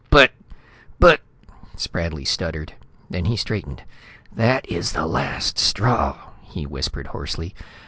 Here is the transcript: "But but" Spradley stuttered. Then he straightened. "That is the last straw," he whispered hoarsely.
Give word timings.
"But 0.09 0.31
but" 0.99 1.21
Spradley 1.77 2.25
stuttered. 2.25 2.73
Then 3.11 3.25
he 3.25 3.37
straightened. 3.37 3.83
"That 4.31 4.67
is 4.67 4.93
the 4.93 5.05
last 5.05 5.59
straw," 5.59 6.17
he 6.41 6.65
whispered 6.65 7.05
hoarsely. 7.05 7.53